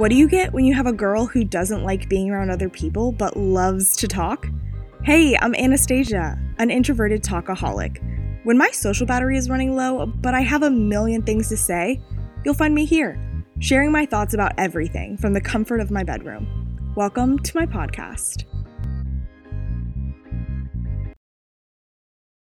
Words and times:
What 0.00 0.08
do 0.08 0.16
you 0.16 0.28
get 0.28 0.54
when 0.54 0.64
you 0.64 0.72
have 0.72 0.86
a 0.86 0.94
girl 0.94 1.26
who 1.26 1.44
doesn't 1.44 1.84
like 1.84 2.08
being 2.08 2.30
around 2.30 2.48
other 2.48 2.70
people 2.70 3.12
but 3.12 3.36
loves 3.36 3.94
to 3.96 4.08
talk? 4.08 4.48
Hey, 5.04 5.36
I'm 5.36 5.54
Anastasia, 5.54 6.38
an 6.56 6.70
introverted 6.70 7.22
talkaholic. 7.22 8.02
When 8.44 8.56
my 8.56 8.70
social 8.70 9.04
battery 9.06 9.36
is 9.36 9.50
running 9.50 9.76
low, 9.76 10.06
but 10.06 10.32
I 10.32 10.40
have 10.40 10.62
a 10.62 10.70
million 10.70 11.20
things 11.20 11.50
to 11.50 11.56
say, 11.58 12.00
you'll 12.46 12.54
find 12.54 12.74
me 12.74 12.86
here, 12.86 13.20
sharing 13.58 13.92
my 13.92 14.06
thoughts 14.06 14.32
about 14.32 14.54
everything 14.56 15.18
from 15.18 15.34
the 15.34 15.40
comfort 15.42 15.80
of 15.80 15.90
my 15.90 16.02
bedroom. 16.02 16.46
Welcome 16.96 17.38
to 17.40 17.58
my 17.58 17.66
podcast. 17.66 18.44